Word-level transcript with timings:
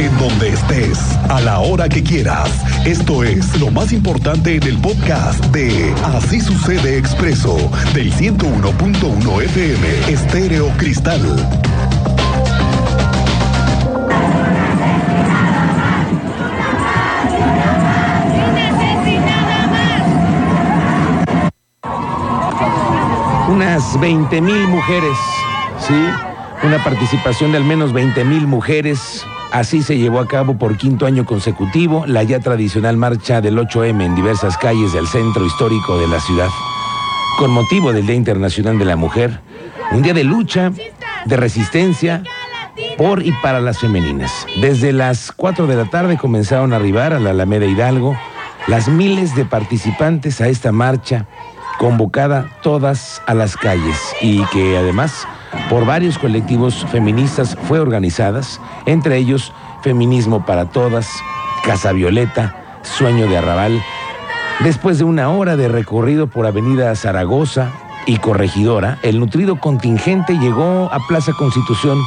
en 0.00 0.18
donde 0.18 0.48
estés, 0.48 0.98
a 1.28 1.42
la 1.42 1.58
hora 1.58 1.86
que 1.86 2.02
quieras. 2.02 2.50
Esto 2.86 3.22
es 3.22 3.60
lo 3.60 3.70
más 3.70 3.92
importante 3.92 4.56
en 4.56 4.62
el 4.62 4.78
podcast 4.78 5.44
de 5.46 5.94
Así 6.04 6.40
sucede 6.40 6.96
expreso 6.96 7.56
del 7.92 8.10
101.1 8.10 9.42
FM 9.42 10.10
Estéreo 10.10 10.68
Cristal. 10.78 11.20
Unas 23.50 24.00
20 24.00 24.40
mil 24.40 24.66
mujeres, 24.68 25.18
¿sí? 25.78 26.66
Una 26.66 26.82
participación 26.82 27.52
de 27.52 27.58
al 27.58 27.64
menos 27.64 27.92
20 27.92 28.24
mil 28.24 28.46
mujeres. 28.46 29.26
Así 29.52 29.82
se 29.82 29.98
llevó 29.98 30.20
a 30.20 30.28
cabo 30.28 30.58
por 30.58 30.76
quinto 30.76 31.06
año 31.06 31.24
consecutivo 31.24 32.04
la 32.06 32.22
ya 32.22 32.38
tradicional 32.38 32.96
marcha 32.96 33.40
del 33.40 33.58
8M 33.58 34.04
en 34.04 34.14
diversas 34.14 34.56
calles 34.56 34.92
del 34.92 35.08
centro 35.08 35.44
histórico 35.44 35.98
de 35.98 36.06
la 36.06 36.20
ciudad. 36.20 36.48
Con 37.36 37.50
motivo 37.50 37.92
del 37.92 38.06
Día 38.06 38.14
Internacional 38.14 38.78
de 38.78 38.84
la 38.84 38.94
Mujer, 38.94 39.40
un 39.90 40.02
día 40.02 40.14
de 40.14 40.22
lucha, 40.22 40.70
de 41.24 41.36
resistencia 41.36 42.22
por 42.96 43.26
y 43.26 43.32
para 43.42 43.60
las 43.60 43.80
femeninas. 43.80 44.46
Desde 44.60 44.92
las 44.92 45.32
4 45.32 45.66
de 45.66 45.74
la 45.74 45.90
tarde 45.90 46.16
comenzaron 46.16 46.72
a 46.72 46.76
arribar 46.76 47.12
a 47.12 47.18
la 47.18 47.30
Alameda 47.30 47.66
Hidalgo 47.66 48.16
las 48.68 48.88
miles 48.88 49.34
de 49.34 49.44
participantes 49.44 50.40
a 50.40 50.46
esta 50.46 50.70
marcha 50.70 51.26
convocada 51.78 52.46
todas 52.62 53.20
a 53.26 53.34
las 53.34 53.56
calles 53.56 53.98
y 54.20 54.44
que 54.46 54.76
además 54.76 55.26
por 55.68 55.86
varios 55.86 56.18
colectivos 56.18 56.86
feministas 56.90 57.56
fue 57.68 57.80
organizadas, 57.80 58.60
entre 58.86 59.16
ellos 59.16 59.52
Feminismo 59.82 60.44
para 60.44 60.66
Todas, 60.66 61.08
Casa 61.64 61.92
Violeta, 61.92 62.80
Sueño 62.82 63.26
de 63.28 63.38
Arrabal. 63.38 63.82
Después 64.60 64.98
de 64.98 65.04
una 65.04 65.30
hora 65.30 65.56
de 65.56 65.68
recorrido 65.68 66.26
por 66.26 66.46
Avenida 66.46 66.94
Zaragoza 66.94 67.70
y 68.06 68.18
Corregidora, 68.18 68.98
el 69.02 69.18
nutrido 69.18 69.58
contingente 69.58 70.38
llegó 70.38 70.90
a 70.92 70.98
Plaza 71.06 71.32
Constitución, 71.32 71.98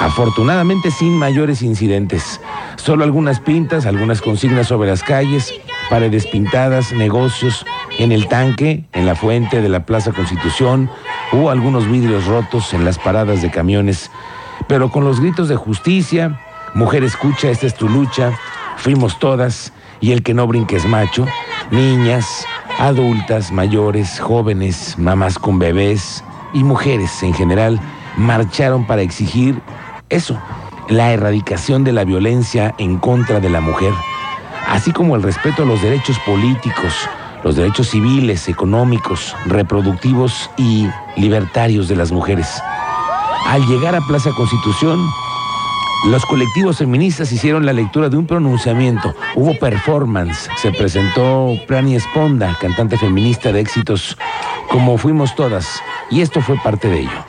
afortunadamente 0.00 0.90
sin 0.90 1.18
mayores 1.18 1.62
incidentes. 1.62 2.40
Solo 2.76 3.04
algunas 3.04 3.40
pintas, 3.40 3.86
algunas 3.86 4.20
consignas 4.20 4.68
sobre 4.68 4.88
las 4.88 5.02
calles, 5.02 5.52
paredes 5.90 6.26
pintadas, 6.26 6.92
negocios, 6.92 7.64
en 7.98 8.12
el 8.12 8.28
tanque, 8.28 8.84
en 8.92 9.06
la 9.06 9.14
fuente 9.14 9.60
de 9.60 9.68
la 9.68 9.86
Plaza 9.86 10.12
Constitución, 10.12 10.90
hubo 11.34 11.50
algunos 11.50 11.90
vidrios 11.90 12.26
rotos 12.26 12.72
en 12.74 12.84
las 12.84 12.98
paradas 12.98 13.42
de 13.42 13.50
camiones, 13.50 14.10
pero 14.68 14.90
con 14.90 15.04
los 15.04 15.20
gritos 15.20 15.48
de 15.48 15.56
justicia, 15.56 16.40
mujer 16.74 17.02
escucha, 17.02 17.50
esta 17.50 17.66
es 17.66 17.74
tu 17.74 17.88
lucha, 17.88 18.32
fuimos 18.76 19.18
todas, 19.18 19.72
y 20.00 20.12
el 20.12 20.22
que 20.22 20.32
no 20.32 20.46
brinque 20.46 20.76
es 20.76 20.86
macho, 20.86 21.26
niñas, 21.70 22.46
adultas, 22.78 23.50
mayores, 23.50 24.20
jóvenes, 24.20 24.96
mamás 24.96 25.38
con 25.38 25.58
bebés 25.58 26.22
y 26.52 26.62
mujeres 26.62 27.22
en 27.22 27.34
general 27.34 27.80
marcharon 28.16 28.86
para 28.86 29.02
exigir 29.02 29.60
eso, 30.10 30.38
la 30.88 31.12
erradicación 31.12 31.82
de 31.82 31.92
la 31.92 32.04
violencia 32.04 32.74
en 32.78 32.98
contra 32.98 33.40
de 33.40 33.50
la 33.50 33.60
mujer, 33.60 33.92
así 34.68 34.92
como 34.92 35.16
el 35.16 35.22
respeto 35.22 35.64
a 35.64 35.66
los 35.66 35.82
derechos 35.82 36.18
políticos, 36.20 37.08
los 37.44 37.56
derechos 37.56 37.90
civiles, 37.90 38.48
económicos, 38.48 39.36
reproductivos 39.46 40.50
y 40.56 40.88
libertarios 41.16 41.86
de 41.86 41.96
las 41.96 42.10
mujeres. 42.10 42.60
Al 43.46 43.64
llegar 43.66 43.94
a 43.94 44.00
Plaza 44.00 44.30
Constitución, 44.32 44.98
los 46.06 46.24
colectivos 46.26 46.78
feministas 46.78 47.30
hicieron 47.32 47.64
la 47.66 47.72
lectura 47.72 48.08
de 48.08 48.16
un 48.16 48.26
pronunciamiento, 48.26 49.14
hubo 49.36 49.58
performance, 49.58 50.48
se 50.56 50.72
presentó 50.72 51.52
Prani 51.66 51.96
Esponda, 51.96 52.56
cantante 52.60 52.96
feminista 52.96 53.52
de 53.52 53.60
éxitos 53.60 54.16
como 54.70 54.98
Fuimos 54.98 55.34
Todas, 55.34 55.80
y 56.10 56.22
esto 56.22 56.40
fue 56.40 56.56
parte 56.62 56.88
de 56.88 57.00
ello. 57.00 57.24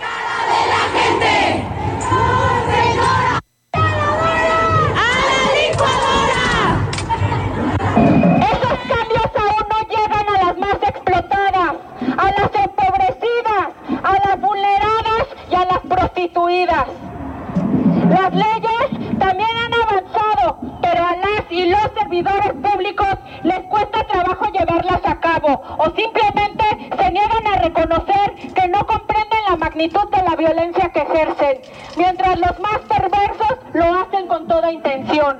No 28.75 28.85
comprenden 28.85 29.39
la 29.49 29.55
magnitud 29.55 30.07
de 30.11 30.21
la 30.29 30.35
violencia 30.35 30.91
que 30.93 30.99
ejercen, 30.99 31.59
mientras 31.97 32.37
los 32.39 32.59
más 32.59 32.79
perversos 32.89 33.57
lo 33.73 33.85
hacen 33.85 34.27
con 34.27 34.47
toda 34.47 34.69
intención. 34.69 35.37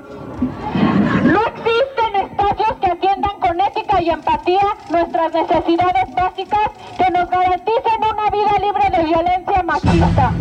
No 1.25 1.41
existen 1.41 2.15
espacios 2.23 2.77
que 2.79 2.87
atiendan 2.87 3.39
con 3.41 3.59
ética 3.59 4.01
y 4.01 4.09
empatía 4.09 4.77
nuestras 4.89 5.33
necesidades 5.33 6.15
básicas 6.15 6.69
que 6.97 7.11
nos 7.11 7.29
garanticen 7.29 7.99
una 8.13 8.29
vida 8.29 8.53
libre 8.65 8.97
de 8.97 9.03
violencia 9.03 9.63
machista. 9.63 10.33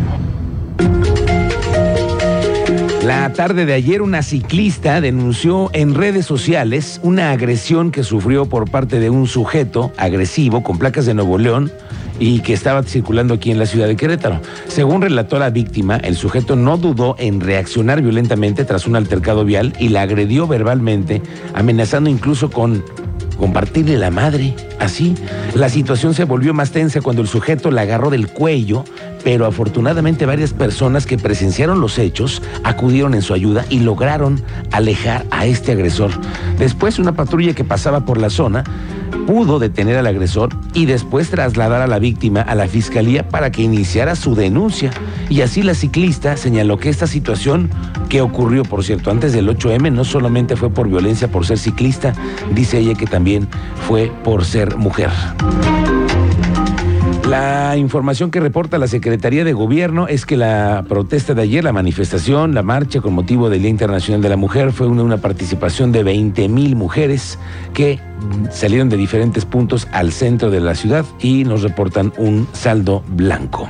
La 3.03 3.33
tarde 3.33 3.65
de 3.65 3.73
ayer 3.73 4.01
una 4.01 4.23
ciclista 4.23 5.01
denunció 5.01 5.69
en 5.73 5.95
redes 5.95 6.25
sociales 6.25 6.99
una 7.03 7.31
agresión 7.31 7.91
que 7.91 8.03
sufrió 8.03 8.45
por 8.45 8.71
parte 8.71 8.99
de 8.99 9.09
un 9.09 9.27
sujeto 9.27 9.91
agresivo 9.97 10.63
con 10.63 10.79
placas 10.79 11.05
de 11.05 11.13
Nuevo 11.13 11.37
León 11.37 11.71
y 12.19 12.39
que 12.39 12.53
estaba 12.53 12.83
circulando 12.83 13.33
aquí 13.33 13.51
en 13.51 13.59
la 13.59 13.65
ciudad 13.65 13.87
de 13.87 13.95
Querétaro. 13.95 14.39
Según 14.67 15.01
relató 15.01 15.39
la 15.39 15.49
víctima, 15.49 15.97
el 15.97 16.15
sujeto 16.15 16.55
no 16.55 16.77
dudó 16.77 17.15
en 17.19 17.41
reaccionar 17.41 18.01
violentamente 18.01 18.65
tras 18.65 18.87
un 18.87 18.95
altercado 18.95 19.45
vial 19.45 19.73
y 19.79 19.89
la 19.89 20.01
agredió 20.01 20.47
verbalmente, 20.47 21.21
amenazando 21.53 22.09
incluso 22.09 22.49
con 22.49 22.83
compartirle 23.37 23.97
la 23.97 24.11
madre. 24.11 24.53
Así, 24.79 25.15
la 25.53 25.69
situación 25.69 26.13
se 26.13 26.23
volvió 26.23 26.53
más 26.53 26.71
tensa 26.71 27.01
cuando 27.01 27.21
el 27.21 27.27
sujeto 27.27 27.71
la 27.71 27.81
agarró 27.81 28.09
del 28.09 28.27
cuello, 28.27 28.85
pero 29.25 29.47
afortunadamente 29.47 30.27
varias 30.27 30.53
personas 30.53 31.07
que 31.07 31.17
presenciaron 31.17 31.81
los 31.81 31.97
hechos 31.97 32.43
acudieron 32.63 33.15
en 33.15 33.23
su 33.23 33.33
ayuda 33.33 33.65
y 33.71 33.79
lograron 33.79 34.43
alejar 34.71 35.25
a 35.31 35.47
este 35.47 35.71
agresor. 35.71 36.11
Después, 36.59 36.99
una 36.99 37.13
patrulla 37.13 37.53
que 37.53 37.63
pasaba 37.63 38.05
por 38.05 38.19
la 38.19 38.29
zona 38.29 38.63
pudo 39.25 39.57
detener 39.57 39.97
al 39.97 40.05
agresor 40.05 40.49
y 40.75 40.85
después 40.85 41.31
trasladar 41.31 41.81
a 41.81 41.87
la 41.87 41.97
víctima 41.97 42.41
a 42.41 42.53
la 42.53 42.67
fiscalía 42.67 43.27
para 43.27 43.51
que 43.51 43.63
iniciara 43.63 44.15
su 44.15 44.35
denuncia. 44.35 44.91
Y 45.27 45.41
así 45.41 45.63
la 45.63 45.73
ciclista 45.73 46.37
señaló 46.37 46.77
que 46.77 46.89
esta 46.89 47.07
situación 47.07 47.71
que 48.09 48.21
ocurrió, 48.21 48.61
por 48.61 48.83
cierto, 48.83 49.09
antes 49.09 49.33
del 49.33 49.49
8M 49.49 49.91
no 49.91 50.03
solamente 50.03 50.55
fue 50.55 50.69
por 50.69 50.87
violencia 50.87 51.29
por 51.29 51.47
ser 51.47 51.57
ciclista, 51.57 52.13
dice 52.53 52.77
ella 52.77 52.93
que 52.93 53.07
también 53.07 53.47
fue 53.87 54.11
por 54.23 54.45
ser 54.45 54.77
mujer. 54.77 55.09
La 57.29 57.75
información 57.75 58.29
que 58.29 58.39
reporta 58.39 58.77
la 58.77 58.87
Secretaría 58.87 59.43
de 59.43 59.53
Gobierno 59.53 60.07
es 60.07 60.27
que 60.27 60.37
la 60.37 60.85
protesta 60.87 61.33
de 61.33 61.41
ayer, 61.41 61.63
la 61.63 61.73
manifestación, 61.73 62.53
la 62.53 62.61
marcha 62.61 63.01
con 63.01 63.13
motivo 63.13 63.49
del 63.49 63.61
Día 63.61 63.71
Internacional 63.71 64.21
de 64.21 64.29
la 64.29 64.37
Mujer 64.37 64.71
fue 64.71 64.87
una, 64.87 65.17
participación 65.17 65.91
de 65.91 66.03
20 66.03 66.47
mil 66.49 66.75
mujeres 66.75 67.39
que 67.73 67.99
salieron 68.51 68.89
de 68.89 68.97
diferentes 68.97 69.43
puntos 69.43 69.87
al 69.91 70.11
centro 70.11 70.51
de 70.51 70.59
la 70.59 70.75
ciudad 70.75 71.03
y 71.19 71.45
nos 71.45 71.63
reportan 71.63 72.13
un 72.17 72.47
saldo 72.53 73.03
blanco. 73.07 73.67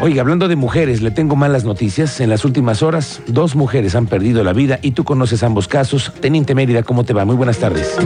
Oiga, 0.00 0.22
hablando 0.22 0.46
de 0.46 0.54
mujeres, 0.54 1.02
le 1.02 1.10
tengo 1.10 1.34
malas 1.34 1.64
noticias. 1.64 2.20
En 2.20 2.30
las 2.30 2.44
últimas 2.44 2.82
horas, 2.82 3.22
dos 3.26 3.56
mujeres 3.56 3.96
han 3.96 4.06
perdido 4.06 4.44
la 4.44 4.52
vida 4.52 4.78
y 4.82 4.92
tú 4.92 5.02
conoces 5.02 5.42
ambos 5.42 5.66
casos. 5.66 6.12
Teniente 6.20 6.54
Mérida, 6.54 6.84
¿cómo 6.84 7.02
te 7.04 7.12
va? 7.12 7.24
Muy 7.24 7.36
buenas 7.36 7.58
tardes. 7.58 7.96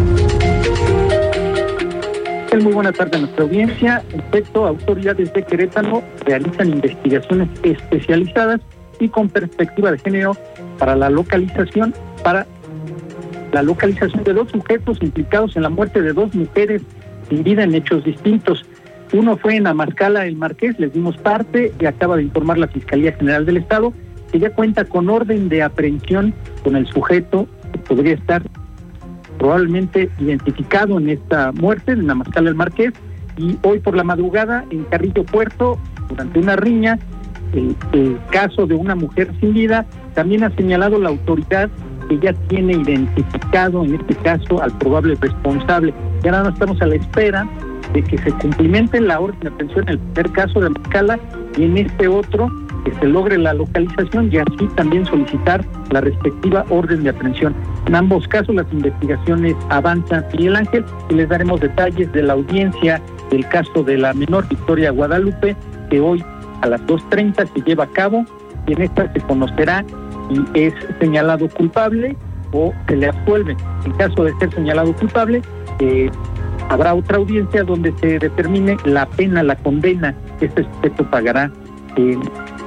Muy 2.62 2.73
buenas 2.73 2.94
tardes 2.94 3.17
a 3.17 3.19
nuestra 3.19 3.44
audiencia. 3.44 4.03
En 4.12 4.20
efecto, 4.20 4.67
autoridades 4.67 5.31
de 5.35 5.43
Querétaro 5.43 6.03
realizan 6.25 6.70
investigaciones 6.70 7.49
especializadas 7.62 8.61
y 8.99 9.08
con 9.08 9.29
perspectiva 9.29 9.93
de 9.93 9.99
género 9.99 10.35
para 10.79 10.97
la 10.97 11.11
localización, 11.11 11.94
para 12.25 12.47
la 13.53 13.62
localización 13.62 14.25
de 14.25 14.32
dos 14.32 14.50
sujetos 14.50 14.99
implicados 15.03 15.55
en 15.56 15.62
la 15.62 15.69
muerte 15.69 16.00
de 16.00 16.14
dos 16.14 16.35
mujeres 16.35 16.81
sin 17.29 17.44
vida 17.44 17.62
en 17.62 17.75
hechos 17.75 18.05
distintos. 18.05 18.64
Uno 19.12 19.37
fue 19.37 19.56
en 19.56 19.67
Amascala, 19.67 20.26
el 20.26 20.37
Marqués, 20.37 20.79
les 20.81 20.94
dimos 20.94 21.17
parte 21.19 21.75
y 21.79 21.85
acaba 21.85 22.17
de 22.17 22.23
informar 22.23 22.56
la 22.56 22.69
Fiscalía 22.69 23.12
General 23.12 23.44
del 23.44 23.59
Estado 23.59 23.93
que 24.32 24.38
ya 24.38 24.50
cuenta 24.50 24.87
con 24.87 25.11
orden 25.11 25.50
de 25.50 25.62
aprehensión 25.62 26.32
con 26.64 26.75
el 26.75 26.87
sujeto 26.87 27.47
que 27.73 27.79
podría 27.81 28.14
estar 28.14 28.43
probablemente 29.38 30.11
identificado 30.19 30.99
en 30.99 31.11
esta 31.11 31.53
muerte 31.53 31.93
en 31.93 32.06
Namascal 32.06 32.44
del 32.44 32.55
Marqués 32.55 32.93
y 33.37 33.59
hoy 33.62 33.81
por 33.81 33.97
la 33.97 34.05
madrugada 34.05 34.65
en 34.71 34.85
Carrillo 34.85 35.25
Puerto 35.25 35.79
durante 36.09 36.38
una 36.38 36.56
riña 36.56 36.99
el, 37.53 38.19
caso 38.31 38.67
de 38.67 38.75
una 38.75 38.94
mujer 38.94 39.31
sin 39.41 39.55
vida, 39.55 39.87
también 40.15 40.44
ha 40.44 40.50
señalado 40.50 40.99
la 40.99 41.11
autoridad 41.11 41.71
que 42.09 42.19
ya 42.19 42.33
tiene 42.49 42.75
identificado 42.75 43.85
en 43.85 43.94
este 43.94 44.15
caso 44.17 44.62
al 44.62 44.77
probable 44.79 45.17
responsable. 45.21 45.94
Ya 46.23 46.33
nada 46.33 46.50
estamos 46.50 46.81
a 46.81 46.87
la 46.87 46.97
espera 46.97 47.49
de 47.93 48.03
que 48.03 48.19
se 48.19 48.31
cumplimente 48.33 49.00
la 49.00 49.21
orden 49.21 49.41
de 49.41 49.49
atención 49.49 49.85
en 49.85 49.94
el 49.94 49.99
primer 49.99 50.33
caso 50.33 50.61
de 50.61 50.71
Macala 50.71 51.19
y 51.56 51.65
en 51.65 51.79
este 51.79 52.09
otro 52.09 52.50
que 52.87 52.94
se 53.00 53.06
logre 53.06 53.37
la 53.37 53.53
localización 53.53 54.31
y 54.33 54.38
así 54.38 54.69
también 54.77 55.05
solicitar 55.06 55.65
la 55.91 56.00
respectiva 56.00 56.65
orden 56.71 57.03
de 57.03 57.11
aprehensión. 57.11 57.53
En 57.87 57.97
ambos 57.97 58.29
casos 58.29 58.55
las 58.55 58.73
investigaciones 58.73 59.56
avanzan, 59.71 60.25
Miguel 60.33 60.55
Ángel, 60.55 60.85
y 61.11 61.15
les 61.15 61.29
daremos 61.29 61.61
detalles 61.61 62.12
de 62.12 62.23
la 62.23 62.35
audiencia 62.35 63.03
del 63.31 63.44
caso 63.49 63.83
de 63.83 63.99
la 63.99 64.15
menor 64.15 64.49
Victoria 64.49 64.93
Guadalupe, 64.93 65.56
que 65.91 65.99
hoy 65.99 66.25
a 66.62 66.69
las 66.69 66.81
2.30 66.83 67.53
se 67.53 67.61
lleva 67.62 67.85
a 67.85 67.88
cabo 67.88 68.25
y 68.69 68.75
en 68.75 68.83
esta 68.83 69.12
se 69.12 69.21
conocerá 69.23 69.85
si 70.29 70.44
es 70.55 70.75
señalado 71.00 71.49
culpable 71.49 72.17
o 72.53 72.73
se 72.87 72.97
le 72.97 73.09
absuelve. 73.09 73.56
En 73.85 73.93
caso 73.94 74.23
de 74.23 74.33
ser 74.38 74.55
señalado 74.55 74.94
culpable, 74.94 75.43
eh, 75.81 76.09
habrá 76.69 76.94
otra 76.94 77.17
audiencia 77.17 77.65
donde 77.65 77.93
se 77.99 78.21
determine 78.21 78.77
la 78.85 79.06
pena, 79.06 79.43
la 79.43 79.56
condena 79.56 80.15
que 80.38 80.47
este 80.47 80.62
sujeto 80.62 81.11
pagará 81.11 81.50
en 81.97 82.21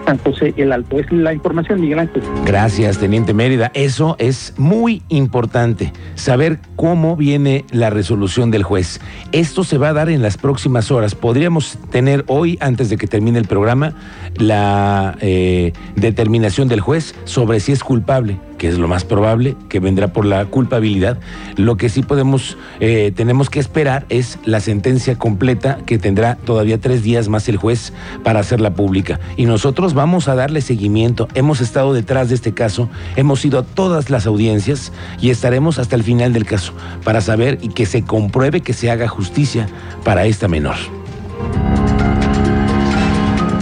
San 0.10 0.18
José 0.18 0.56
el 0.58 0.72
Alto. 0.72 0.98
Es 0.98 1.12
la 1.12 1.36
información, 1.36 1.82
Miguel 1.82 2.00
Ángel. 2.00 2.24
Gracias, 2.44 2.98
Teniente 2.98 3.36
Mérida. 3.36 3.70
Eso 3.76 4.16
es 4.18 4.56
muy 4.58 5.04
importante, 5.08 5.94
saber 6.16 6.58
cómo 6.76 7.16
viene 7.16 7.64
la 7.70 7.92
resolución 7.92 8.50
del 8.50 8.64
juez. 8.64 9.00
Esto 9.34 9.64
se 9.64 9.78
va 9.78 9.90
a 9.90 9.94
dar 9.94 10.10
en 10.10 10.24
las 10.24 10.38
próximas 10.38 10.90
horas. 10.90 11.14
Podríamos 11.14 11.78
tener 11.92 12.24
hoy, 12.26 12.58
antes 12.60 12.90
de 12.90 12.98
que 12.98 13.06
termine 13.06 13.38
el 13.38 13.46
programa, 13.46 13.94
la 14.36 15.16
eh, 15.22 15.74
determinación 15.96 16.70
del 16.70 16.82
juez 16.82 17.14
sobre 17.26 17.60
si 17.60 17.72
es 17.72 17.84
culpable 17.84 18.40
que 18.60 18.68
es 18.68 18.78
lo 18.78 18.88
más 18.88 19.06
probable, 19.06 19.56
que 19.70 19.80
vendrá 19.80 20.10
por 20.10 20.26
la 20.26 20.46
culpabilidad. 20.46 21.18
Lo 21.56 21.78
que 21.78 21.90
sí 21.90 22.04
podemos, 22.04 22.58
eh, 22.80 23.12
tenemos 23.16 23.50
que 23.50 23.60
esperar 23.60 24.06
es 24.10 24.38
la 24.46 24.60
sentencia 24.60 25.18
completa 25.18 25.80
que 25.88 25.98
tendrá 25.98 26.36
todavía 26.36 26.78
tres 26.80 27.02
días 27.02 27.30
más 27.30 27.50
el 27.50 27.58
juez 27.58 27.94
para 28.24 28.42
hacerla 28.42 28.76
pública. 28.76 29.20
Y 29.38 29.46
nosotros 29.46 29.96
vamos 29.96 30.28
a 30.28 30.36
darle 30.36 30.62
seguimiento. 30.62 31.28
Hemos 31.34 31.62
estado 31.62 31.94
detrás 31.94 32.30
de 32.30 32.36
este 32.36 32.54
caso, 32.54 32.90
hemos 33.16 33.44
ido 33.44 33.58
a 33.58 33.64
todas 33.64 34.12
las 34.12 34.28
audiencias 34.28 34.92
y 35.20 35.32
estaremos 35.32 35.80
hasta 35.80 35.96
el 35.96 36.04
final 36.04 36.34
del 36.34 36.46
caso 36.46 36.74
para 37.04 37.22
saber 37.22 37.58
y 37.62 37.70
que 37.70 37.86
se 37.86 38.04
compruebe 38.04 38.62
que 38.62 38.74
se 38.74 38.92
haga 38.92 39.08
justicia 39.08 39.68
para 40.04 40.26
esta 40.26 40.48
menor. 40.48 40.76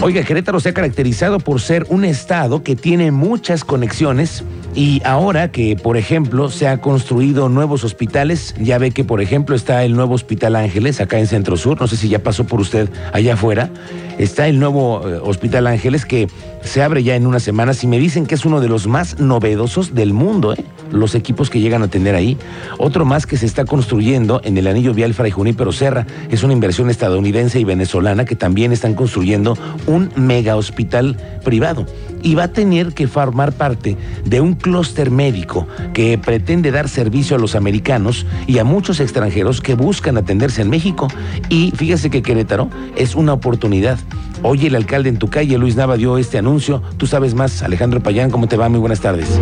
Oiga, 0.07 0.24
Querétaro 0.24 0.62
se 0.62 0.69
ha 0.69 0.74
caracterizado 0.74 1.42
por 1.42 1.59
ser 1.59 1.86
un 1.89 2.06
estado 2.06 2.63
que 2.63 2.77
tiene 2.77 3.12
muchas 3.12 3.65
conexiones 3.65 4.45
y 4.74 5.01
ahora 5.04 5.51
que, 5.51 5.75
por 5.75 5.98
ejemplo, 5.98 6.50
se 6.50 6.65
han 6.65 6.77
construido 6.77 7.50
nuevos 7.50 7.83
hospitales, 7.83 8.56
ya 8.57 8.77
ve 8.77 8.92
que, 8.92 9.04
por 9.04 9.19
ejemplo, 9.19 9.54
está 9.54 9.83
el 9.83 9.98
nuevo 9.98 10.13
Hospital 10.13 10.56
Ángeles 10.56 11.01
acá 11.01 11.19
en 11.19 11.27
Centro 11.27 11.57
Sur, 11.57 11.81
no 11.81 11.88
sé 11.88 11.98
si 11.98 12.07
ya 12.07 12.19
pasó 12.19 12.45
por 12.45 12.62
usted 12.62 12.89
allá 13.12 13.33
afuera, 13.33 13.69
está 14.18 14.48
el 14.48 14.59
nuevo 14.59 15.01
eh, 15.06 15.19
Hospital 15.21 15.68
Ángeles 15.68 16.06
que 16.06 16.30
se 16.62 16.83
abre 16.83 17.04
ya 17.04 17.15
en 17.15 17.25
unas 17.25 17.44
semanas 17.44 17.83
y 17.83 17.88
me 17.88 17.98
dicen 17.98 18.25
que 18.25 18.36
es 18.36 18.45
uno 18.45 18.62
de 18.62 18.68
los 18.68 18.88
más 18.88 19.19
novedosos 19.19 19.95
del 19.95 20.13
mundo, 20.13 20.54
¿eh? 20.54 20.63
los 20.92 21.15
equipos 21.15 21.50
que 21.50 21.59
llegan 21.59 21.81
a 21.81 21.88
tener 21.88 22.13
ahí. 22.13 22.38
Otro 22.77 23.04
más 23.04 23.25
que 23.25 23.36
se 23.36 23.45
está 23.45 23.65
construyendo 23.65 24.42
en 24.44 24.57
el 24.57 24.68
anillo 24.68 24.94
vial 24.94 25.13
Fray 25.13 25.31
Junípero 25.31 25.71
Serra, 25.71 26.06
es 26.30 26.44
una 26.44 26.54
inversión 26.54 26.89
estadounidense 26.92 27.59
y 27.59 27.63
venezolana 27.63 28.25
que 28.25 28.36
también 28.36 28.71
están 28.71 28.94
construyendo 28.94 29.57
un 29.88 29.96
mega 30.15 30.55
hospital 30.55 31.17
privado 31.44 31.85
y 32.23 32.35
va 32.35 32.44
a 32.44 32.47
tener 32.51 32.94
que 32.94 33.07
formar 33.07 33.53
parte 33.53 33.97
de 34.25 34.41
un 34.41 34.55
clúster 34.55 35.11
médico 35.11 35.67
que 35.94 36.17
pretende 36.17 36.71
dar 36.71 36.89
servicio 36.89 37.35
a 37.35 37.39
los 37.39 37.55
americanos 37.55 38.25
y 38.47 38.59
a 38.59 38.63
muchos 38.63 38.99
extranjeros 38.99 39.61
que 39.61 39.75
buscan 39.75 40.17
atenderse 40.17 40.61
en 40.61 40.69
México. 40.69 41.07
Y 41.49 41.71
fíjese 41.75 42.09
que 42.09 42.21
Querétaro 42.21 42.69
es 42.95 43.15
una 43.15 43.33
oportunidad. 43.33 43.97
Hoy 44.44 44.65
el 44.65 44.75
alcalde 44.75 45.09
en 45.09 45.17
tu 45.17 45.29
calle, 45.29 45.57
Luis 45.57 45.75
Nava, 45.75 45.97
dio 45.97 46.17
este 46.17 46.38
anuncio. 46.38 46.81
Tú 46.97 47.07
sabes 47.07 47.33
más, 47.33 47.63
Alejandro 47.63 48.01
Payán, 48.01 48.29
¿cómo 48.29 48.47
te 48.47 48.57
va? 48.57 48.69
Muy 48.69 48.79
buenas 48.79 49.01
tardes. 49.01 49.39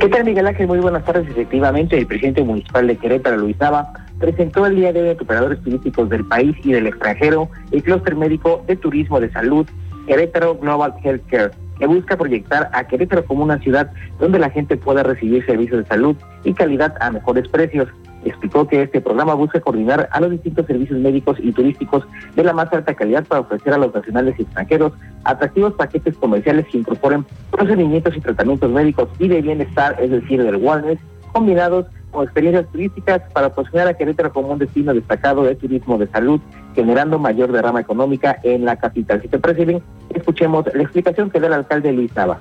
¿Qué 0.00 0.08
tal, 0.08 0.24
Miguel 0.24 0.46
Ángel? 0.46 0.66
Muy 0.68 0.78
buenas 0.78 1.04
tardes. 1.04 1.28
Efectivamente, 1.28 1.98
el 1.98 2.06
presidente 2.06 2.42
municipal 2.42 2.86
de 2.86 2.96
Querétaro, 2.96 3.36
Luis 3.36 3.58
Nava, 3.58 3.92
presentó 4.18 4.66
el 4.66 4.76
día 4.76 4.92
de 4.92 5.02
hoy 5.02 5.08
operadores 5.10 5.60
turísticos 5.62 6.08
del 6.08 6.24
país 6.24 6.56
y 6.64 6.72
del 6.72 6.86
extranjero 6.86 7.48
el 7.70 7.82
clúster 7.82 8.16
médico 8.16 8.64
de 8.66 8.76
turismo 8.76 9.20
de 9.20 9.30
salud 9.30 9.66
Querétaro 10.06 10.56
Global 10.56 10.94
Healthcare, 11.02 11.50
que 11.78 11.86
busca 11.86 12.16
proyectar 12.16 12.70
a 12.72 12.84
Querétaro 12.84 13.24
como 13.24 13.44
una 13.44 13.58
ciudad 13.58 13.90
donde 14.18 14.38
la 14.38 14.50
gente 14.50 14.76
pueda 14.76 15.02
recibir 15.02 15.44
servicios 15.46 15.82
de 15.82 15.86
salud 15.86 16.16
y 16.44 16.54
calidad 16.54 16.96
a 17.00 17.10
mejores 17.10 17.46
precios. 17.48 17.88
Explicó 18.24 18.66
que 18.66 18.82
este 18.82 19.00
programa 19.00 19.34
busca 19.34 19.60
coordinar 19.60 20.08
a 20.10 20.20
los 20.20 20.30
distintos 20.32 20.66
servicios 20.66 20.98
médicos 20.98 21.36
y 21.40 21.52
turísticos 21.52 22.04
de 22.34 22.42
la 22.42 22.52
más 22.52 22.72
alta 22.72 22.94
calidad 22.94 23.24
para 23.26 23.42
ofrecer 23.42 23.74
a 23.74 23.78
los 23.78 23.94
nacionales 23.94 24.34
y 24.38 24.42
extranjeros 24.42 24.92
atractivos 25.24 25.74
paquetes 25.74 26.16
comerciales 26.16 26.66
que 26.66 26.78
incorporen 26.78 27.24
procedimientos 27.50 28.16
y 28.16 28.20
tratamientos 28.20 28.72
médicos 28.72 29.08
y 29.18 29.28
de 29.28 29.40
bienestar, 29.40 29.96
es 30.00 30.10
decir, 30.10 30.42
del 30.42 30.56
wellness, 30.56 30.98
combinados 31.32 31.86
experiencias 32.22 32.70
turísticas 32.70 33.22
para 33.32 33.54
posicionar 33.54 33.88
a 33.88 33.94
Querétaro 33.94 34.32
como 34.32 34.48
un 34.48 34.58
destino 34.58 34.94
destacado 34.94 35.44
de 35.44 35.54
turismo 35.54 35.98
de 35.98 36.06
salud, 36.08 36.40
generando 36.74 37.18
mayor 37.18 37.52
derrama 37.52 37.80
económica 37.80 38.38
en 38.42 38.64
la 38.64 38.76
capital. 38.76 39.20
Si 39.22 39.28
te 39.28 39.38
parece 39.38 39.82
escuchemos 40.14 40.64
la 40.74 40.82
explicación 40.82 41.30
que 41.30 41.40
da 41.40 41.48
el 41.48 41.52
alcalde 41.52 41.92
Luis 41.92 42.14
Nava. 42.14 42.40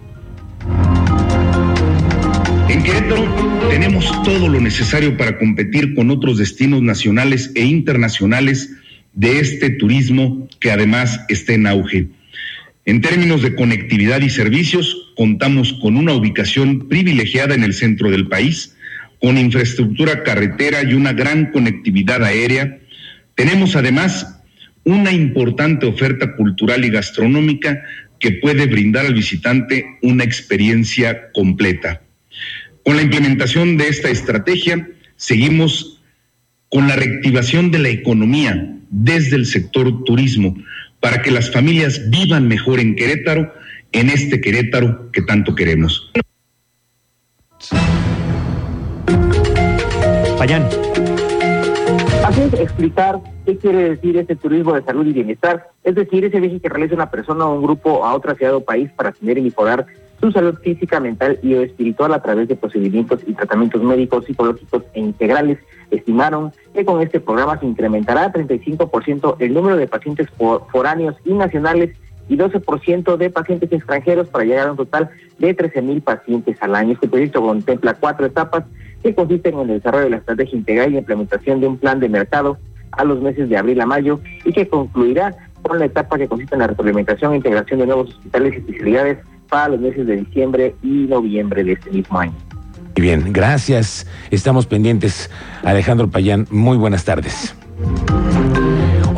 En 2.70 2.84
Querétaro 2.84 3.24
tenemos 3.70 4.12
todo 4.24 4.50
lo 4.50 4.60
necesario 4.60 5.16
para 5.18 5.38
competir 5.38 5.96
con 5.96 6.12
otros 6.12 6.38
destinos 6.38 6.82
nacionales 6.82 7.52
e 7.56 7.64
internacionales 7.64 8.76
de 9.14 9.40
este 9.40 9.70
turismo 9.72 10.48
que 10.60 10.72
además 10.72 11.20
está 11.30 11.54
en 11.54 11.68
auge. 11.68 12.08
En 12.86 13.02
términos 13.02 13.42
de 13.42 13.54
conectividad 13.56 14.22
y 14.22 14.30
servicios, 14.30 15.12
contamos 15.18 15.74
con 15.82 15.98
una 15.98 16.14
ubicación 16.14 16.88
privilegiada 16.88 17.54
en 17.54 17.64
el 17.64 17.74
centro 17.74 18.10
del 18.10 18.28
país, 18.30 18.77
con 19.20 19.38
infraestructura 19.38 20.24
carretera 20.24 20.84
y 20.84 20.94
una 20.94 21.14
gran 21.14 21.52
conectividad 21.52 22.24
aérea. 22.24 22.80
Tenemos 23.36 23.76
además 23.76 24.42
una 24.84 25.12
importante 25.12 25.86
oferta 25.86 26.36
cultural 26.36 26.86
y 26.86 26.90
gastronómica 26.90 27.84
que 28.20 28.32
puede 28.32 28.66
brindar 28.66 29.06
al 29.06 29.14
visitante 29.14 29.86
una 30.02 30.24
experiencia 30.24 31.32
completa. 31.34 32.02
Con 32.84 32.96
la 32.96 33.02
implementación 33.02 33.78
de 33.78 33.90
esta 33.90 34.10
estrategia, 34.10 34.88
seguimos 35.18 36.02
con 36.70 36.88
la 36.88 36.96
reactivación 36.96 37.72
de 37.72 37.80
la 37.80 37.90
economía 37.90 38.76
desde 38.90 39.36
el 39.36 39.46
sector 39.46 40.04
turismo 40.04 40.56
para 41.00 41.22
que 41.22 41.32
las 41.32 41.52
familias 41.52 42.10
vivan 42.10 42.48
mejor 42.48 42.80
en 42.80 42.96
Querétaro, 42.96 43.54
en 43.92 44.10
este 44.10 44.42
Querétaro 44.42 45.12
que 45.12 45.22
tanto 45.22 45.56
queremos. 45.56 46.12
Así 52.26 52.42
es, 52.42 52.54
explicar 52.54 53.20
qué 53.46 53.58
quiere 53.58 53.90
decir 53.90 54.16
este 54.16 54.38
turismo 54.38 54.74
de 54.74 54.82
salud 54.82 55.06
y 55.06 55.12
bienestar, 55.12 55.72
es 55.84 55.96
decir, 55.96 56.24
ese 56.24 56.40
viaje 56.40 56.62
que 56.62 56.70
realiza 56.70 56.96
una 56.96 57.12
persona 57.12 57.46
o 57.46 57.56
un 57.56 57.64
grupo 57.64 58.06
a 58.06 58.14
otra 58.14 58.34
ciudad 58.34 58.56
o 58.56 58.64
país 58.64 58.90
para 58.96 59.12
tener 59.12 59.38
y 59.38 59.42
mejorar 59.42 59.86
su 60.22 60.32
salud 60.32 60.56
física, 60.60 61.02
mental 61.02 61.38
y 61.44 61.54
espiritual 61.54 62.14
a 62.14 62.22
través 62.22 62.48
de 62.48 62.56
procedimientos 62.56 63.20
y 63.28 63.34
tratamientos 63.34 63.84
médicos, 63.84 64.26
psicológicos 64.26 64.84
e 64.94 65.02
integrales. 65.02 65.60
Estimaron 65.92 66.54
que 66.74 66.86
con 66.86 67.02
este 67.02 67.20
programa 67.20 67.60
se 67.60 67.66
incrementará 67.66 68.24
a 68.24 68.32
35% 68.32 69.36
el 69.40 69.54
número 69.54 69.76
de 69.76 69.88
pacientes 69.88 70.28
foráneos 70.72 71.16
y 71.26 71.34
nacionales 71.34 71.96
y 72.30 72.38
12% 72.38 73.18
de 73.18 73.30
pacientes 73.30 73.72
extranjeros 73.72 74.28
para 74.30 74.46
llegar 74.46 74.68
a 74.68 74.72
un 74.72 74.78
total 74.78 75.10
de 75.40 75.54
13 75.54 75.82
mil 75.82 76.02
pacientes 76.02 76.58
al 76.62 76.76
año. 76.76 76.94
Este 76.94 77.08
proyecto 77.08 77.42
contempla 77.42 77.94
cuatro 77.96 78.26
etapas 78.26 78.64
que 79.04 79.16
consisten 79.16 79.54
en 79.56 79.62
el 79.62 79.78
desarrollo 79.78 80.06
de 80.06 80.10
la 80.12 80.18
estrategia 80.18 80.58
integral 80.58 80.94
y 80.94 80.98
implementación 80.98 81.62
de 81.62 81.68
un 81.68 81.78
plan 81.78 82.00
de 82.00 82.10
mercado 82.10 82.58
a 82.92 83.04
los 83.04 83.22
meses 83.22 83.50
de 83.50 83.58
abril 83.58 83.80
a 83.82 83.86
mayo 83.86 84.20
y 84.44 84.52
que 84.52 84.68
concluirá 84.68 85.36
con 85.62 85.80
la 85.80 85.86
etapa 85.86 86.18
que 86.18 86.28
consiste 86.28 86.56
en 86.56 86.62
la 86.62 86.68
retroalimentación 86.68 87.34
e 87.34 87.38
integración 87.38 87.80
de 87.80 87.88
nuevos 87.88 88.10
hospitales 88.10 88.54
y 88.54 88.58
especialidades 88.58 89.18
para 89.50 89.70
los 89.70 89.80
meses 89.80 90.08
de 90.08 90.18
diciembre 90.18 90.76
y 90.82 91.06
noviembre 91.08 91.64
de 91.64 91.74
este 91.74 91.92
mismo 91.92 92.20
año. 92.20 92.34
Muy 92.96 93.04
bien, 93.04 93.32
gracias. 93.32 94.08
Estamos 94.32 94.66
pendientes. 94.66 95.30
Alejandro 95.64 96.10
Payán, 96.10 96.48
muy 96.50 96.78
buenas 96.78 97.06
tardes. 97.06 97.56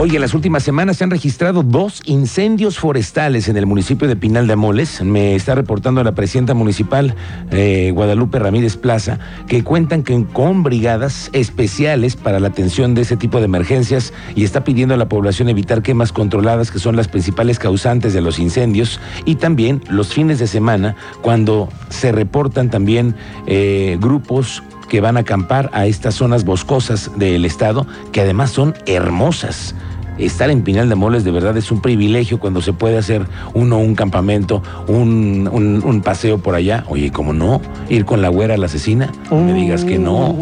Oye, 0.01 0.15
en 0.15 0.22
las 0.22 0.34
últimas 0.34 0.63
semanas 0.63 0.96
se 0.96 1.03
han 1.03 1.10
registrado 1.10 1.62
dos 1.62 2.01
incendios 2.06 2.79
forestales 2.79 3.50
en 3.50 3.58
el 3.58 3.65
municipio 3.65 4.08
de 4.08 4.15
Pinal 4.15 4.48
de 4.48 4.53
Amoles. 4.53 5.03
Me 5.03 5.36
está 5.36 5.56
reportando 5.56 6.01
la 6.06 6.13
presidenta 6.13 6.53
municipal, 6.53 7.15
eh, 7.51 7.91
Guadalupe 7.94 8.39
Ramírez 8.39 8.77
Plaza, 8.77 9.20
que 9.50 9.62
cuentan 9.62 10.03
con 10.32 10.63
brigadas 10.63 11.29
especiales 11.34 12.15
para 12.15 12.39
la 12.39 12.48
atención 12.48 12.94
de 12.94 13.01
ese 13.01 13.18
tipo 13.18 13.39
de 13.39 13.46
emergencias 13.46 14.13
y 14.36 14.46
está 14.46 14.63
pidiendo 14.63 14.94
a 14.94 14.98
la 14.98 15.10
población 15.10 15.50
evitar 15.50 15.82
quemas 15.82 16.13
controladas, 16.13 16.72
que 16.72 16.79
son 16.79 16.96
las 16.96 17.10
principales 17.10 17.60
causantes 17.60 18.13
de 18.13 18.22
los 18.22 18.39
incendios, 18.39 19.01
y 19.25 19.36
también 19.36 19.84
los 19.89 20.13
fines 20.13 20.39
de 20.39 20.48
semana, 20.48 20.96
cuando 21.22 21.68
se 21.89 22.13
reportan 22.13 22.70
también 22.70 23.15
eh, 23.48 23.98
grupos 24.00 24.63
que 24.88 25.01
van 25.01 25.18
a 25.18 25.22
acampar 25.22 25.70
a 25.74 25.86
estas 25.86 26.15
zonas 26.15 26.46
boscosas 26.46 27.12
del 27.18 27.44
estado, 27.44 27.86
que 28.13 28.22
además 28.22 28.51
son 28.51 28.75
hermosas. 28.86 29.75
Estar 30.19 30.49
en 30.49 30.63
Pinal 30.63 30.89
de 30.89 30.95
Moles 30.95 31.23
de 31.23 31.31
verdad 31.31 31.55
es 31.55 31.71
un 31.71 31.81
privilegio 31.81 32.39
cuando 32.39 32.61
se 32.61 32.73
puede 32.73 32.97
hacer 32.97 33.25
uno 33.53 33.77
un 33.79 33.95
campamento, 33.95 34.61
un, 34.88 36.01
paseo 36.03 36.39
por 36.39 36.55
allá. 36.55 36.83
Oye, 36.89 37.11
¿cómo 37.11 37.33
no? 37.33 37.61
Ir 37.89 38.05
con 38.05 38.21
la 38.21 38.29
güera 38.29 38.55
a 38.55 38.57
la 38.57 38.65
asesina. 38.65 39.11
No 39.31 39.41
me 39.41 39.53
digas 39.53 39.85
que 39.85 39.97
no. 39.97 40.33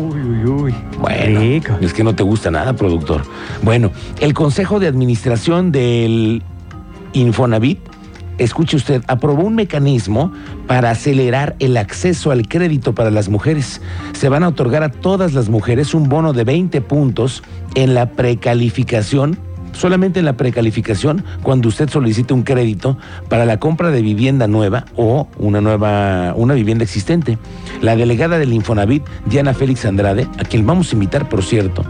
bueno, 1.00 1.41
es 1.81 1.93
que 1.93 2.03
no 2.03 2.15
te 2.15 2.24
gusta 2.24 2.50
nada, 2.50 2.74
productor. 2.74 3.22
Bueno, 3.62 3.91
el 4.19 4.34
Consejo 4.34 4.79
de 4.79 4.88
Administración 4.88 5.72
del 5.72 6.41
Infonavit 7.13 7.79
escuche 8.38 8.77
usted, 8.77 9.03
aprobó 9.07 9.43
un 9.43 9.55
mecanismo 9.55 10.31
para 10.67 10.91
acelerar 10.91 11.55
el 11.60 11.77
acceso 11.77 12.31
al 12.31 12.48
crédito 12.48 12.93
para 12.93 13.12
las 13.12 13.29
mujeres. 13.29 13.81
Se 14.13 14.29
van 14.29 14.43
a 14.43 14.50
otorgar 14.50 14.84
a 14.84 14.89
todas 14.89 15.34
las 15.34 15.50
mujeres 15.50 15.93
un 15.93 16.10
bono 16.10 16.34
de 16.34 16.43
20 16.43 16.81
puntos 16.81 17.43
en 17.75 17.93
la 17.93 18.12
precalificación 18.12 19.38
solamente 19.77 20.19
en 20.19 20.25
la 20.25 20.34
precalificación 20.34 21.24
cuando 21.43 21.69
usted 21.69 21.89
solicite 21.89 22.34
un 22.34 22.43
crédito 22.43 22.98
para 23.29 23.46
la 23.46 23.60
compra 23.60 23.91
de 23.91 24.01
vivienda 24.01 24.48
nueva 24.48 24.86
o 24.96 25.27
una 25.38 25.62
nueva 25.62 26.34
una 26.36 26.53
vivienda 26.55 26.84
existente. 26.84 27.38
La 27.81 27.96
delegada 27.96 28.39
del 28.39 28.53
Infonavit, 28.53 29.03
Diana 29.25 29.53
Félix 29.53 29.86
Andrade, 29.86 30.27
a 30.39 30.43
quien 30.43 30.65
vamos 30.65 30.91
a 30.91 30.96
invitar, 30.96 31.29
por 31.29 31.43
cierto, 31.43 31.84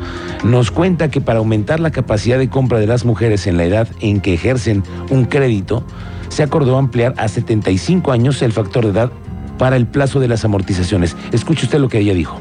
nos 0.43 0.69
cuenta 0.69 1.09
que 1.09 1.21
para 1.21 1.39
aumentar 1.39 1.79
la 1.79 1.91
capacidad 1.91 2.37
de 2.37 2.49
compra 2.49 2.79
de 2.79 2.87
las 2.87 3.05
mujeres 3.05 3.47
en 3.47 3.57
la 3.57 3.63
edad 3.63 3.87
en 4.01 4.19
que 4.19 4.33
ejercen 4.33 4.83
un 5.09 5.25
crédito, 5.25 5.83
se 6.29 6.43
acordó 6.43 6.77
ampliar 6.77 7.13
a 7.17 7.27
75 7.27 8.11
años 8.11 8.41
el 8.41 8.51
factor 8.51 8.83
de 8.83 8.91
edad 8.91 9.11
para 9.57 9.75
el 9.75 9.87
plazo 9.87 10.19
de 10.19 10.27
las 10.27 10.45
amortizaciones. 10.45 11.15
Escuche 11.31 11.65
usted 11.65 11.79
lo 11.79 11.89
que 11.89 11.99
ella 11.99 12.13
dijo. 12.13 12.39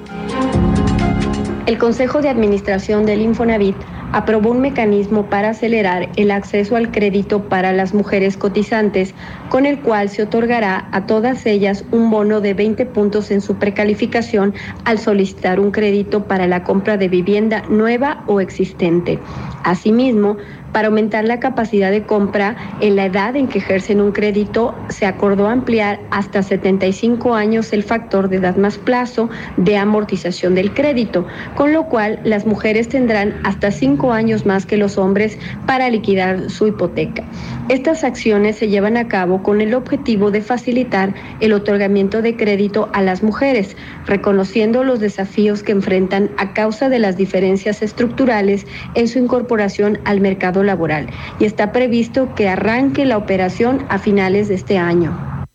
El 1.66 1.78
Consejo 1.78 2.20
de 2.20 2.28
Administración 2.28 3.06
del 3.06 3.20
Infonavit 3.22 3.76
aprobó 4.12 4.50
un 4.50 4.60
mecanismo 4.60 5.26
para 5.26 5.50
acelerar 5.50 6.08
el 6.16 6.30
acceso 6.30 6.76
al 6.76 6.90
crédito 6.90 7.48
para 7.48 7.72
las 7.72 7.94
mujeres 7.94 8.36
cotizantes, 8.36 9.14
con 9.48 9.66
el 9.66 9.80
cual 9.80 10.08
se 10.08 10.22
otorgará 10.22 10.88
a 10.92 11.06
todas 11.06 11.46
ellas 11.46 11.84
un 11.92 12.10
bono 12.10 12.40
de 12.40 12.54
20 12.54 12.86
puntos 12.86 13.30
en 13.30 13.40
su 13.40 13.56
precalificación 13.56 14.54
al 14.84 14.98
solicitar 14.98 15.60
un 15.60 15.70
crédito 15.70 16.24
para 16.24 16.46
la 16.46 16.64
compra 16.64 16.96
de 16.96 17.08
vivienda 17.08 17.62
nueva 17.68 18.22
o 18.26 18.40
existente. 18.40 19.18
Asimismo, 19.64 20.36
para 20.72 20.88
aumentar 20.88 21.24
la 21.24 21.40
capacidad 21.40 21.90
de 21.90 22.02
compra 22.02 22.56
en 22.80 22.96
la 22.96 23.06
edad 23.06 23.36
en 23.36 23.48
que 23.48 23.58
ejercen 23.58 24.00
un 24.00 24.12
crédito, 24.12 24.74
se 24.88 25.06
acordó 25.06 25.48
ampliar 25.48 26.00
hasta 26.10 26.42
75 26.42 27.34
años 27.34 27.72
el 27.72 27.82
factor 27.82 28.28
de 28.28 28.36
edad 28.36 28.56
más 28.56 28.78
plazo 28.78 29.30
de 29.56 29.76
amortización 29.76 30.54
del 30.54 30.72
crédito, 30.74 31.26
con 31.54 31.72
lo 31.72 31.86
cual 31.86 32.20
las 32.24 32.46
mujeres 32.46 32.88
tendrán 32.88 33.34
hasta 33.44 33.70
5 33.70 34.12
años 34.12 34.46
más 34.46 34.66
que 34.66 34.76
los 34.76 34.98
hombres 34.98 35.38
para 35.66 35.88
liquidar 35.88 36.50
su 36.50 36.66
hipoteca. 36.66 37.24
Estas 37.68 38.04
acciones 38.04 38.56
se 38.56 38.68
llevan 38.68 38.96
a 38.96 39.08
cabo 39.08 39.42
con 39.42 39.60
el 39.60 39.74
objetivo 39.74 40.30
de 40.30 40.40
facilitar 40.40 41.14
el 41.40 41.52
otorgamiento 41.52 42.22
de 42.22 42.36
crédito 42.36 42.90
a 42.92 43.02
las 43.02 43.22
mujeres, 43.22 43.76
reconociendo 44.06 44.84
los 44.84 45.00
desafíos 45.00 45.62
que 45.62 45.72
enfrentan 45.72 46.30
a 46.38 46.52
causa 46.52 46.88
de 46.88 46.98
las 46.98 47.16
diferencias 47.16 47.82
estructurales 47.82 48.66
en 48.94 49.08
su 49.08 49.18
incorporación 49.18 49.98
al 50.04 50.20
laboral 50.62 51.08
y 51.38 51.44
está 51.44 51.72
previsto 51.72 52.34
que 52.34 52.48
arranque 52.48 53.04
la 53.04 53.18
operación 53.18 53.86
a 53.88 53.98
finales 53.98 54.48
de 54.48 54.54
este 54.54 54.78
año. 54.78 55.46